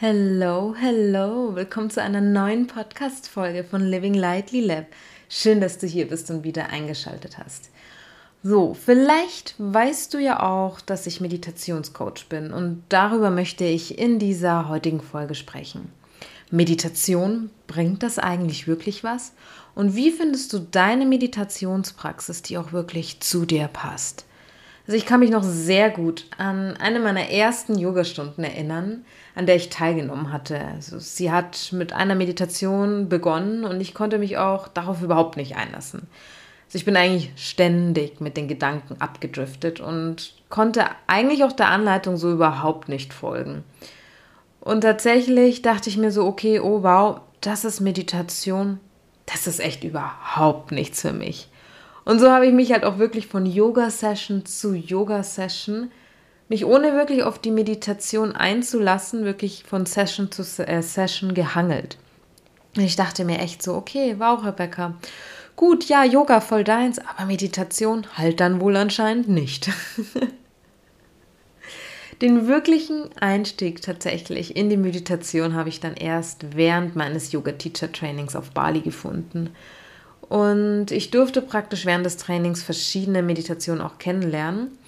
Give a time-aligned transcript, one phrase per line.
[0.00, 4.86] Hello, hello, willkommen zu einer neuen Podcast-Folge von Living Lightly Lab.
[5.28, 7.70] Schön, dass du hier bist und wieder eingeschaltet hast.
[8.44, 14.20] So, vielleicht weißt du ja auch, dass ich Meditationscoach bin und darüber möchte ich in
[14.20, 15.90] dieser heutigen Folge sprechen.
[16.52, 19.32] Meditation, bringt das eigentlich wirklich was?
[19.74, 24.27] Und wie findest du deine Meditationspraxis, die auch wirklich zu dir passt?
[24.88, 29.56] Also ich kann mich noch sehr gut an eine meiner ersten Yogastunden erinnern, an der
[29.56, 30.58] ich teilgenommen hatte.
[30.58, 35.56] Also sie hat mit einer Meditation begonnen und ich konnte mich auch darauf überhaupt nicht
[35.56, 36.08] einlassen.
[36.66, 42.16] Also ich bin eigentlich ständig mit den Gedanken abgedriftet und konnte eigentlich auch der Anleitung
[42.16, 43.64] so überhaupt nicht folgen.
[44.62, 48.80] Und tatsächlich dachte ich mir so, okay, oh wow, das ist Meditation,
[49.26, 51.50] das ist echt überhaupt nichts für mich.
[52.08, 55.90] Und so habe ich mich halt auch wirklich von Yoga-Session zu Yoga-Session,
[56.48, 61.98] mich ohne wirklich auf die Meditation einzulassen, wirklich von Session zu äh, Session gehangelt.
[62.74, 64.94] Und ich dachte mir echt so, okay, wow, Rebecca,
[65.54, 69.68] gut, ja, Yoga voll deins, aber Meditation halt dann wohl anscheinend nicht.
[72.22, 78.52] Den wirklichen Einstieg tatsächlich in die Meditation habe ich dann erst während meines Yoga-Teacher-Trainings auf
[78.52, 79.50] Bali gefunden.
[80.28, 84.78] Und ich durfte praktisch während des Trainings verschiedene Meditationen auch kennenlernen.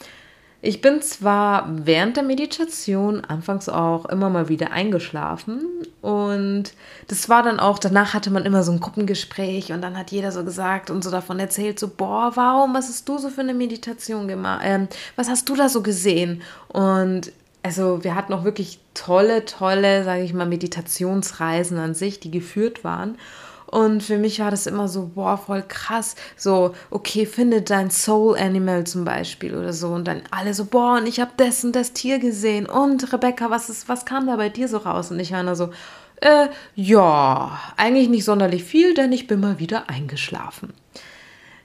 [0.63, 5.63] Ich bin zwar während der Meditation anfangs auch immer mal wieder eingeschlafen
[6.03, 6.65] und
[7.09, 10.33] das war dann auch, danach hatte man immer so ein Gruppengespräch und dann hat jeder
[10.33, 13.55] so gesagt und so davon erzählt, so, boah, warum, was hast du so für eine
[13.55, 16.43] Meditation gemacht, ähm, was hast du da so gesehen?
[16.69, 22.31] Und also wir hatten auch wirklich tolle, tolle, sage ich mal, Meditationsreisen an sich, die
[22.31, 23.17] geführt waren.
[23.71, 26.17] Und für mich war das immer so, boah, voll krass.
[26.37, 29.91] So, okay, finde dein Soul Animal zum Beispiel oder so.
[29.91, 32.67] Und dann alle so, boah, und ich habe das und das Tier gesehen.
[32.67, 35.13] Und Rebecca, was, ist, was kam da bei dir so raus?
[35.13, 35.71] Und ich war nur so,
[36.17, 40.73] äh, ja, eigentlich nicht sonderlich viel, denn ich bin mal wieder eingeschlafen.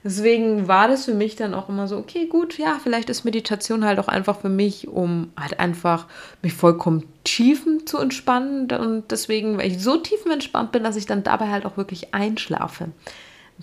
[0.06, 3.84] Deswegen war das für mich dann auch immer so, okay, gut, ja, vielleicht ist Meditation
[3.84, 6.06] halt auch einfach für mich, um halt einfach
[6.44, 8.70] mich vollkommen tiefen zu entspannen.
[8.70, 12.90] Und deswegen, weil ich so tiefenentspannt bin, dass ich dann dabei halt auch wirklich einschlafe.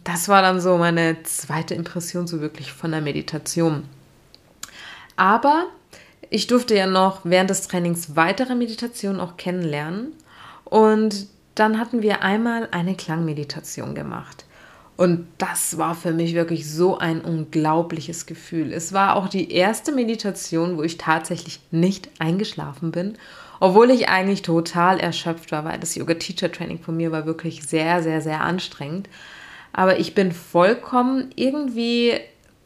[0.03, 3.85] Das war dann so meine zweite Impression so wirklich von der Meditation.
[5.15, 5.67] Aber
[6.29, 10.13] ich durfte ja noch während des Trainings weitere Meditationen auch kennenlernen.
[10.65, 14.45] Und dann hatten wir einmal eine Klangmeditation gemacht.
[15.03, 18.73] Und das war für mich wirklich so ein unglaubliches Gefühl.
[18.73, 23.15] Es war auch die erste Meditation, wo ich tatsächlich nicht eingeschlafen bin,
[23.59, 28.21] obwohl ich eigentlich total erschöpft war, weil das Yoga-Teacher-Training von mir war wirklich sehr, sehr,
[28.21, 29.09] sehr anstrengend.
[29.73, 32.15] Aber ich bin vollkommen irgendwie,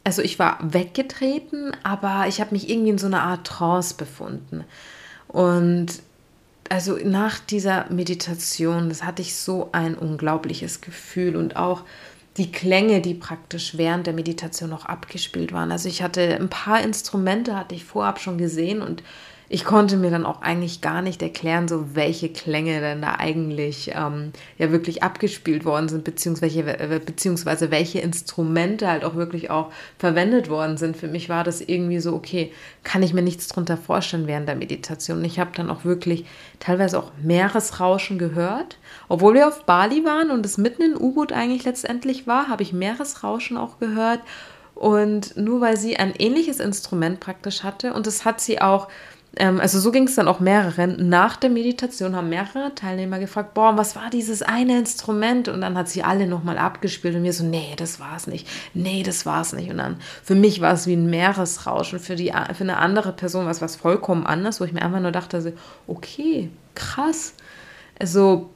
[0.03, 4.63] also ich war weggetreten, aber ich habe mich irgendwie in so einer Art Trance befunden.
[5.27, 5.87] Und
[6.69, 11.81] also nach dieser Meditation, das hatte ich so ein unglaubliches Gefühl und auch
[12.37, 15.71] die Klänge, die praktisch während der Meditation noch abgespielt waren.
[15.71, 19.03] Also ich hatte ein paar Instrumente, hatte ich vorab schon gesehen und
[19.49, 23.91] ich konnte mir dann auch eigentlich gar nicht erklären, so welche Klänge denn da eigentlich
[23.95, 29.71] ähm, ja wirklich abgespielt worden sind, beziehungsweise, äh, beziehungsweise welche Instrumente halt auch wirklich auch
[29.97, 30.97] verwendet worden sind.
[30.97, 32.51] Für mich war das irgendwie so, okay,
[32.83, 35.23] kann ich mir nichts drunter vorstellen während der Meditation.
[35.23, 36.25] Ich habe dann auch wirklich
[36.59, 38.77] teilweise auch Meeresrauschen gehört.
[39.07, 42.73] Obwohl wir auf Bali waren und es mitten in U-Boot eigentlich letztendlich war, habe ich
[42.73, 44.19] Meeresrauschen auch gehört.
[44.75, 48.89] Und nur weil sie ein ähnliches Instrument praktisch hatte und das hat sie auch
[49.39, 51.09] ähm, also so ging es dann auch mehreren.
[51.09, 55.47] Nach der Meditation haben mehrere Teilnehmer gefragt, boah, was war dieses eine Instrument?
[55.47, 58.47] Und dann hat sie alle nochmal abgespielt und mir so, nee, das war es nicht.
[58.73, 59.69] Nee, das war es nicht.
[59.69, 61.99] Und dann für mich war es wie ein Meeresrauschen.
[61.99, 64.99] Für, die, für eine andere Person war es was vollkommen anderes, wo ich mir einfach
[64.99, 65.51] nur dachte, so,
[65.87, 67.33] okay, krass.
[67.99, 68.49] Also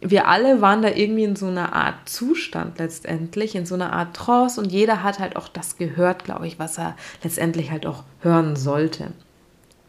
[0.00, 4.14] wir alle waren da irgendwie in so einer Art Zustand letztendlich, in so einer Art
[4.14, 8.04] Trance und jeder hat halt auch das gehört, glaube ich, was er letztendlich halt auch
[8.20, 9.12] hören sollte.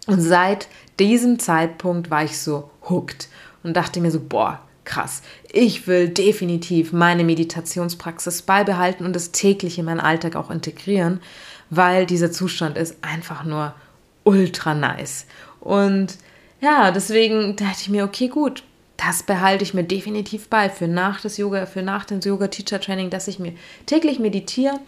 [0.07, 0.67] Und seit
[0.99, 3.29] diesem Zeitpunkt war ich so hooked
[3.63, 5.21] und dachte mir so, boah, krass,
[5.51, 11.19] ich will definitiv meine Meditationspraxis beibehalten und es täglich in meinen Alltag auch integrieren,
[11.69, 13.75] weil dieser Zustand ist einfach nur
[14.23, 15.25] ultra nice.
[15.59, 16.17] Und
[16.61, 18.63] ja, deswegen dachte ich mir, okay, gut,
[18.97, 22.81] das behalte ich mir definitiv bei für nach das Yoga, für nach dem Yoga Teacher
[22.81, 23.53] Training, dass ich mir
[23.85, 24.79] täglich meditiere.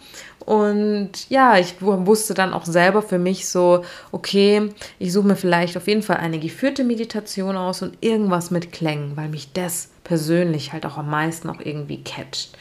[0.44, 5.76] Und ja, ich wusste dann auch selber für mich so, okay, ich suche mir vielleicht
[5.76, 10.72] auf jeden Fall eine geführte Meditation aus und irgendwas mit Klängen, weil mich das persönlich
[10.72, 12.56] halt auch am meisten auch irgendwie catcht.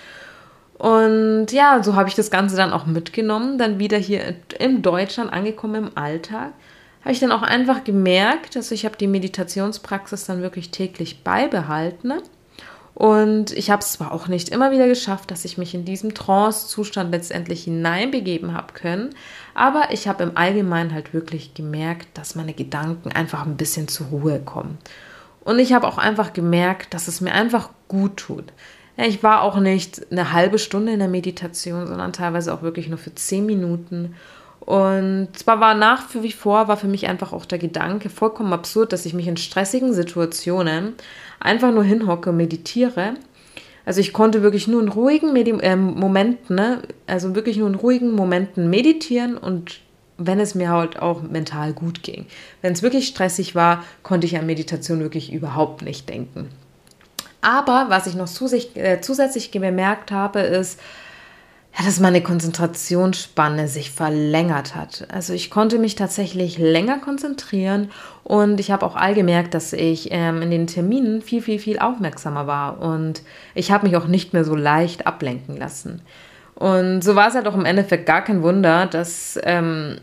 [0.77, 5.31] Und ja, so habe ich das Ganze dann auch mitgenommen, dann wieder hier in Deutschland
[5.33, 6.53] angekommen im Alltag.
[7.01, 12.13] Habe ich dann auch einfach gemerkt, dass ich habe die Meditationspraxis dann wirklich täglich beibehalten.
[12.99, 16.13] Und ich habe es zwar auch nicht immer wieder geschafft, dass ich mich in diesem
[16.13, 19.11] Trance-Zustand letztendlich hineinbegeben habe können,
[19.53, 24.07] aber ich habe im Allgemeinen halt wirklich gemerkt, dass meine Gedanken einfach ein bisschen zur
[24.07, 24.79] Ruhe kommen.
[25.45, 28.51] Und ich habe auch einfach gemerkt, dass es mir einfach gut tut.
[28.97, 32.97] Ich war auch nicht eine halbe Stunde in der Meditation, sondern teilweise auch wirklich nur
[32.97, 34.13] für zehn Minuten.
[34.69, 38.93] Und zwar war nach wie vor, war für mich einfach auch der Gedanke vollkommen absurd,
[38.93, 40.93] dass ich mich in stressigen Situationen
[41.39, 43.15] einfach nur hinhocke und meditiere.
[43.83, 46.83] Also ich konnte wirklich nur in ruhigen Medi äh, Momenten, ne?
[47.07, 49.79] also wirklich nur in ruhigen Momenten meditieren und
[50.19, 52.27] wenn es mir halt auch mental gut ging.
[52.61, 56.47] Wenn es wirklich stressig war, konnte ich an Meditation wirklich überhaupt nicht denken.
[57.41, 60.79] Aber was ich noch zusätzlich, äh, zusätzlich bemerkt habe, ist,
[61.77, 65.07] ja, dass meine Konzentrationsspanne sich verlängert hat.
[65.11, 67.91] Also ich konnte mich tatsächlich länger konzentrieren
[68.23, 71.79] und ich habe auch all gemerkt, dass ich ähm, in den Terminen viel, viel, viel
[71.79, 73.21] aufmerksamer war und
[73.55, 76.01] ich habe mich auch nicht mehr so leicht ablenken lassen.
[76.55, 79.99] Und so war es halt auch im Endeffekt gar kein Wunder, dass ähm,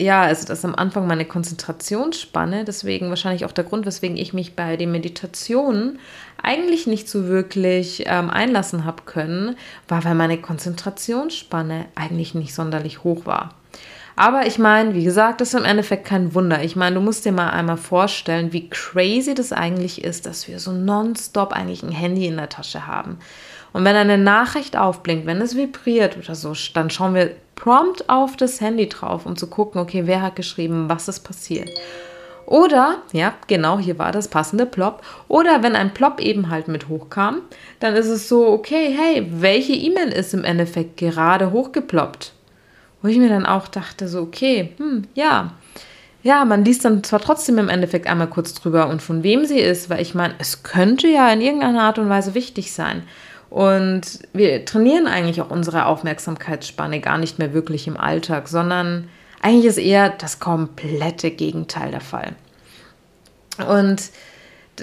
[0.00, 4.56] ja, also das am Anfang meine Konzentrationsspanne, deswegen wahrscheinlich auch der Grund, weswegen ich mich
[4.56, 5.98] bei den Meditationen
[6.42, 9.56] eigentlich nicht so wirklich ähm, einlassen habe können,
[9.88, 13.54] war, weil meine Konzentrationsspanne eigentlich nicht sonderlich hoch war.
[14.16, 16.62] Aber ich meine, wie gesagt, das ist im Endeffekt kein Wunder.
[16.62, 20.58] Ich meine, du musst dir mal einmal vorstellen, wie crazy das eigentlich ist, dass wir
[20.58, 23.18] so nonstop eigentlich ein Handy in der Tasche haben.
[23.72, 28.36] Und wenn eine Nachricht aufblinkt, wenn es vibriert oder so, dann schauen wir prompt auf
[28.36, 31.70] das Handy drauf, um zu gucken, okay, wer hat geschrieben, was ist passiert.
[32.46, 35.02] Oder, ja, genau, hier war das passende Plop.
[35.28, 37.42] Oder wenn ein Plop eben halt mit hochkam,
[37.80, 42.32] dann ist es so, okay, hey, welche E-Mail ist im Endeffekt gerade hochgeploppt?
[43.00, 45.52] Wo ich mir dann auch dachte, so, okay, hm, ja.
[46.24, 49.58] Ja, man liest dann zwar trotzdem im Endeffekt einmal kurz drüber und von wem sie
[49.58, 53.02] ist, weil ich meine, es könnte ja in irgendeiner Art und Weise wichtig sein.
[53.52, 59.10] Und wir trainieren eigentlich auch unsere Aufmerksamkeitsspanne gar nicht mehr wirklich im Alltag, sondern
[59.42, 62.32] eigentlich ist eher das komplette Gegenteil der Fall.
[63.68, 64.04] Und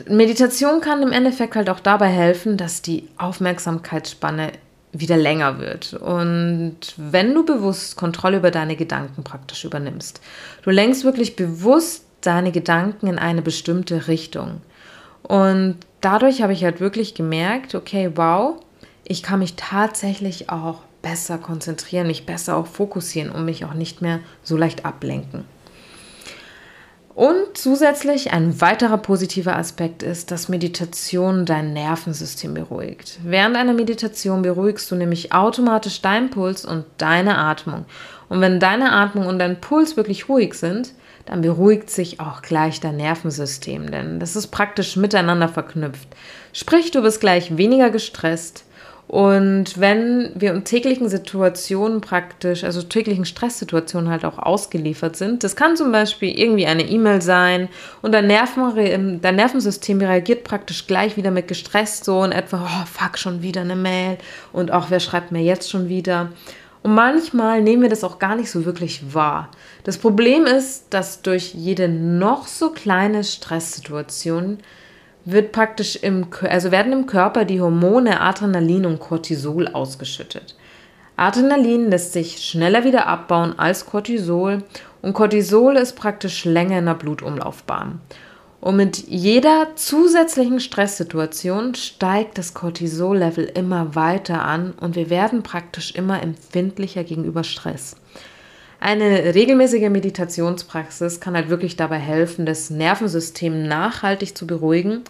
[0.07, 4.51] Meditation kann im Endeffekt halt auch dabei helfen, dass die Aufmerksamkeitsspanne
[4.91, 5.95] wieder länger wird.
[5.95, 10.21] Und wenn du bewusst Kontrolle über deine Gedanken praktisch übernimmst,
[10.61, 14.61] du lenkst wirklich bewusst deine Gedanken in eine bestimmte Richtung.
[15.29, 18.55] Und dadurch habe ich halt wirklich gemerkt, okay, wow,
[19.03, 24.01] ich kann mich tatsächlich auch besser konzentrieren, mich besser auch fokussieren und mich auch nicht
[24.01, 25.45] mehr so leicht ablenken.
[27.13, 33.19] Und zusätzlich ein weiterer positiver Aspekt ist, dass Meditation dein Nervensystem beruhigt.
[33.23, 37.85] Während einer Meditation beruhigst du nämlich automatisch deinen Puls und deine Atmung.
[38.29, 40.93] Und wenn deine Atmung und dein Puls wirklich ruhig sind,
[41.29, 46.07] dann beruhigt sich auch gleich dein Nervensystem, denn das ist praktisch miteinander verknüpft.
[46.53, 48.65] Sprich, du bist gleich weniger gestresst.
[49.07, 55.55] Und wenn wir in täglichen Situationen praktisch, also täglichen Stresssituationen halt auch ausgeliefert sind, das
[55.55, 57.69] kann zum Beispiel irgendwie eine E-Mail sein
[58.03, 62.85] und dein, Nerven, dein Nervensystem reagiert praktisch gleich wieder mit gestresst so und etwa, oh
[62.85, 64.17] fuck, schon wieder eine Mail
[64.51, 66.29] und auch wer schreibt mir jetzt schon wieder.
[66.81, 69.49] Und manchmal nehmen wir das auch gar nicht so wirklich wahr.
[69.83, 74.59] Das Problem ist, dass durch jede noch so kleine Stresssituation
[75.25, 80.55] wird praktisch im, also werden im Körper die Hormone Adrenalin und Cortisol ausgeschüttet.
[81.17, 84.63] Adrenalin lässt sich schneller wieder abbauen als Cortisol
[85.01, 87.99] und Cortisol ist praktisch länger in der Blutumlaufbahn.
[88.61, 95.95] Und mit jeder zusätzlichen Stresssituation steigt das Cortisol-Level immer weiter an und wir werden praktisch
[95.95, 97.95] immer empfindlicher gegenüber Stress.
[98.81, 105.03] Eine regelmäßige Meditationspraxis kann halt wirklich dabei helfen, das Nervensystem nachhaltig zu beruhigen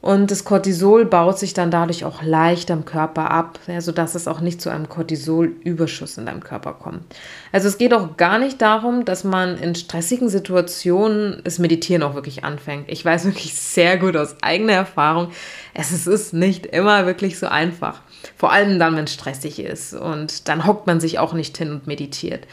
[0.00, 4.28] und das Cortisol baut sich dann dadurch auch leicht am Körper ab, ja, sodass es
[4.28, 7.02] auch nicht zu einem Cortisolüberschuss in deinem Körper kommt.
[7.50, 12.14] Also es geht auch gar nicht darum, dass man in stressigen Situationen das Meditieren auch
[12.14, 12.84] wirklich anfängt.
[12.88, 15.32] Ich weiß wirklich sehr gut aus eigener Erfahrung,
[15.74, 18.00] es ist nicht immer wirklich so einfach.
[18.36, 21.72] Vor allem dann, wenn es stressig ist und dann hockt man sich auch nicht hin
[21.72, 22.46] und meditiert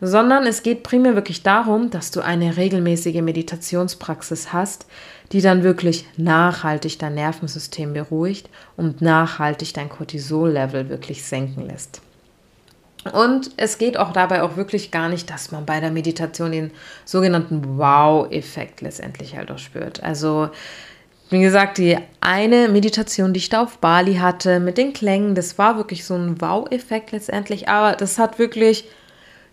[0.00, 4.86] sondern es geht primär wirklich darum, dass du eine regelmäßige Meditationspraxis hast,
[5.32, 12.00] die dann wirklich nachhaltig dein Nervensystem beruhigt und nachhaltig dein Cortisol-Level wirklich senken lässt.
[13.12, 16.70] Und es geht auch dabei auch wirklich gar nicht, dass man bei der Meditation den
[17.04, 20.02] sogenannten Wow-Effekt letztendlich halt auch spürt.
[20.02, 20.50] Also,
[21.30, 25.58] wie gesagt, die eine Meditation, die ich da auf Bali hatte mit den Klängen, das
[25.58, 28.84] war wirklich so ein Wow-Effekt letztendlich, aber das hat wirklich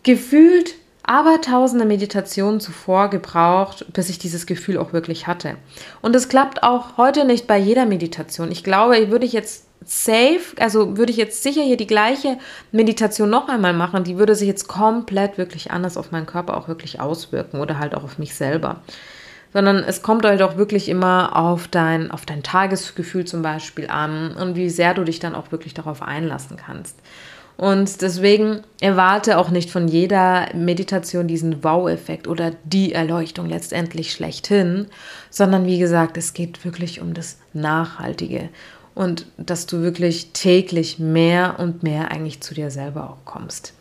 [0.06, 5.56] gefühlt aber tausende Meditationen zuvor gebraucht, bis ich dieses Gefühl auch wirklich hatte.
[6.02, 8.52] Und es klappt auch heute nicht bei jeder Meditation.
[8.52, 12.38] Ich glaube, würde ich jetzt safe, also würde ich jetzt sicher hier die gleiche
[12.72, 16.68] Meditation noch einmal machen, die würde sich jetzt komplett wirklich anders auf meinen Körper auch
[16.68, 18.82] wirklich auswirken oder halt auch auf mich selber.
[19.54, 24.36] Sondern es kommt halt auch wirklich immer auf dein, auf dein Tagesgefühl zum Beispiel an
[24.36, 26.98] und wie sehr du dich dann auch wirklich darauf einlassen kannst.
[27.58, 34.88] Und deswegen erwarte auch nicht von jeder Meditation diesen Wow-Effekt oder die Erleuchtung letztendlich schlechthin,
[35.30, 38.50] sondern wie gesagt, es geht wirklich um das Nachhaltige
[38.94, 43.74] und dass du wirklich täglich mehr und mehr eigentlich zu dir selber auch kommst.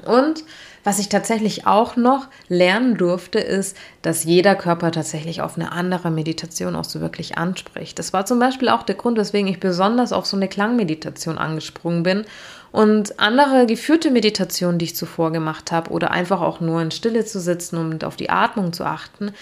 [0.00, 0.44] Und
[0.82, 6.10] was ich tatsächlich auch noch lernen durfte, ist, dass jeder Körper tatsächlich auf eine andere
[6.10, 7.98] Meditation auch so wirklich anspricht.
[7.98, 12.02] Das war zum Beispiel auch der Grund, weswegen ich besonders auf so eine Klangmeditation angesprungen
[12.02, 12.24] bin
[12.72, 17.24] und andere geführte Meditationen, die ich zuvor gemacht habe, oder einfach auch nur in Stille
[17.24, 19.32] zu sitzen und auf die Atmung zu achten,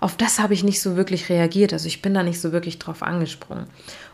[0.00, 1.72] auf das habe ich nicht so wirklich reagiert.
[1.72, 3.66] Also ich bin da nicht so wirklich drauf angesprungen.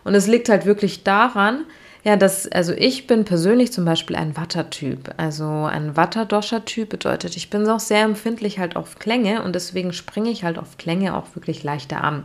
[0.03, 1.65] Und es liegt halt wirklich daran,
[2.05, 5.15] ja, dass, also ich bin persönlich zum Beispiel ein Watter-Typ.
[5.17, 10.31] Also ein Watter-Dosha-Typ bedeutet, ich bin auch sehr empfindlich halt auf Klänge und deswegen springe
[10.31, 12.25] ich halt auf Klänge auch wirklich leichter an.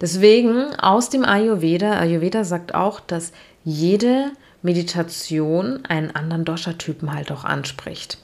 [0.00, 3.32] Deswegen aus dem Ayurveda, Ayurveda sagt auch, dass
[3.64, 4.30] jede
[4.62, 8.18] Meditation einen anderen Dosha-Typen halt auch anspricht.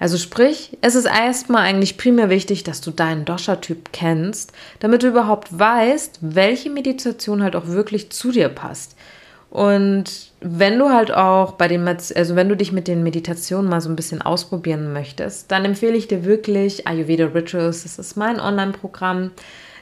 [0.00, 5.08] Also sprich, es ist erstmal eigentlich primär wichtig, dass du deinen Dosha-Typ kennst, damit du
[5.08, 8.96] überhaupt weißt, welche Meditation halt auch wirklich zu dir passt.
[9.50, 13.80] Und wenn du halt auch bei den, also wenn du dich mit den Meditationen mal
[13.80, 17.84] so ein bisschen ausprobieren möchtest, dann empfehle ich dir wirklich Ayurveda Rituals.
[17.84, 19.30] Das ist mein Online-Programm.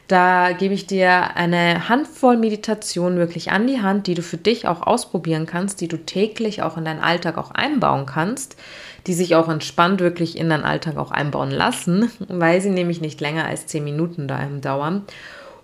[0.09, 4.69] Da gebe ich dir eine Handvoll Meditationen wirklich an die Hand, die du für dich
[4.69, 8.57] auch ausprobieren kannst, die du täglich auch in deinen Alltag auch einbauen kannst,
[9.09, 13.21] die sich auch entspannt wirklich in deinen Alltag auch einbauen lassen, weil sie nämlich nicht
[13.21, 15.03] länger als zehn Minuten da dauern.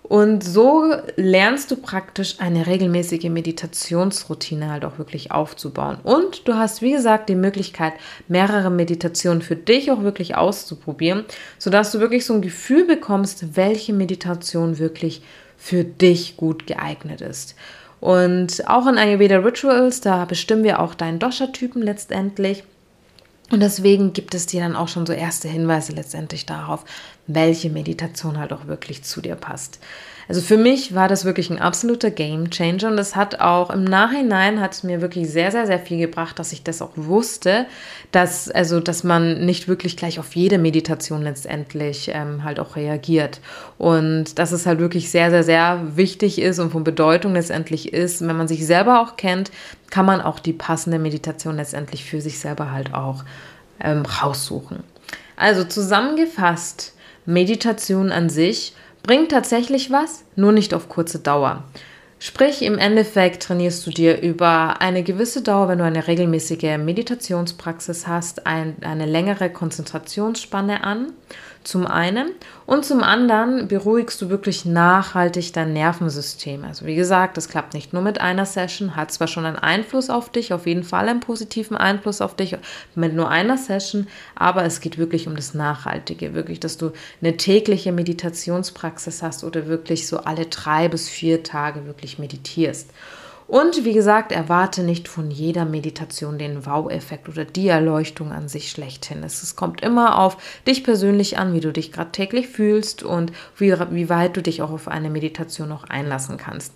[0.03, 5.97] Und so lernst du praktisch eine regelmäßige Meditationsroutine halt auch wirklich aufzubauen.
[6.03, 7.93] Und du hast, wie gesagt, die Möglichkeit,
[8.27, 11.23] mehrere Meditationen für dich auch wirklich auszuprobieren,
[11.57, 15.21] sodass du wirklich so ein Gefühl bekommst, welche Meditation wirklich
[15.57, 17.55] für dich gut geeignet ist.
[18.01, 22.65] Und auch in Ayurveda Rituals, da bestimmen wir auch deinen Dosha-Typen letztendlich.
[23.49, 26.83] Und deswegen gibt es dir dann auch schon so erste Hinweise letztendlich darauf,
[27.27, 29.79] welche Meditation halt auch wirklich zu dir passt.
[30.27, 33.83] Also für mich war das wirklich ein absoluter Game Changer und es hat auch im
[33.83, 37.65] Nachhinein hat es mir wirklich sehr, sehr, sehr viel gebracht, dass ich das auch wusste,
[38.11, 43.41] dass, also, dass man nicht wirklich gleich auf jede Meditation letztendlich ähm, halt auch reagiert.
[43.77, 48.25] Und dass es halt wirklich sehr, sehr, sehr wichtig ist und von Bedeutung letztendlich ist,
[48.25, 49.51] wenn man sich selber auch kennt,
[49.89, 53.23] kann man auch die passende Meditation letztendlich für sich selber halt auch
[53.81, 54.83] ähm, raussuchen.
[55.35, 56.93] Also zusammengefasst,
[57.25, 61.63] Meditation an sich bringt tatsächlich was, nur nicht auf kurze Dauer.
[62.19, 68.07] Sprich, im Endeffekt trainierst du dir über eine gewisse Dauer, wenn du eine regelmäßige Meditationspraxis
[68.07, 71.11] hast, ein, eine längere Konzentrationsspanne an
[71.63, 72.31] zum einen.
[72.65, 76.63] Und zum anderen beruhigst du wirklich nachhaltig dein Nervensystem.
[76.63, 80.09] Also wie gesagt, das klappt nicht nur mit einer Session, hat zwar schon einen Einfluss
[80.09, 82.57] auf dich, auf jeden Fall einen positiven Einfluss auf dich
[82.95, 86.33] mit nur einer Session, aber es geht wirklich um das Nachhaltige.
[86.33, 86.91] Wirklich, dass du
[87.21, 92.89] eine tägliche Meditationspraxis hast oder wirklich so alle drei bis vier Tage wirklich meditierst.
[93.47, 98.69] Und wie gesagt, erwarte nicht von jeder Meditation den Wow-Effekt oder die Erleuchtung an sich
[98.71, 99.23] schlechthin.
[99.23, 103.73] Es, kommt immer auf dich persönlich an, wie du dich gerade täglich fühlst und wie,
[103.91, 106.73] wie weit du dich auch auf eine Meditation noch einlassen kannst.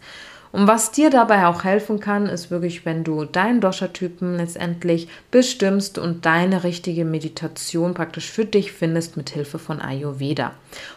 [0.52, 5.98] Und was dir dabei auch helfen kann, ist wirklich, wenn du deinen Dosha-Typen letztendlich bestimmst
[5.98, 10.54] und deine richtige Meditation praktisch für dich findest mit Hilfe von Ayurveda.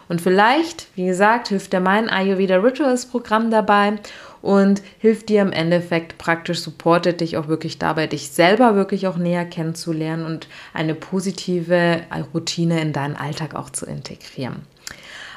[0.07, 3.99] Und vielleicht, wie gesagt, hilft dir mein Ayurveda Rituals Programm dabei
[4.41, 9.17] und hilft dir im Endeffekt praktisch, supportet dich auch wirklich dabei, dich selber wirklich auch
[9.17, 12.01] näher kennenzulernen und eine positive
[12.33, 14.63] Routine in deinen Alltag auch zu integrieren.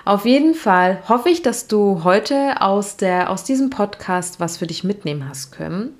[0.04, 4.66] Auf jeden Fall hoffe ich, dass du heute aus, der, aus diesem Podcast was für
[4.66, 5.94] dich mitnehmen hast können.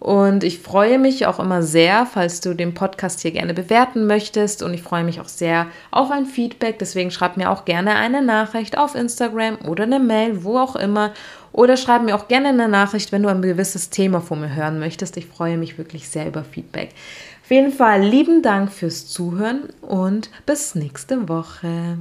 [0.00, 4.62] Und ich freue mich auch immer sehr, falls du den Podcast hier gerne bewerten möchtest.
[4.62, 6.78] Und ich freue mich auch sehr auf ein Feedback.
[6.78, 11.12] Deswegen schreib mir auch gerne eine Nachricht auf Instagram oder eine Mail, wo auch immer.
[11.52, 14.78] Oder schreib mir auch gerne eine Nachricht, wenn du ein gewisses Thema von mir hören
[14.78, 15.16] möchtest.
[15.16, 16.90] Ich freue mich wirklich sehr über Feedback.
[17.42, 21.98] Auf jeden Fall lieben Dank fürs Zuhören und bis nächste Woche.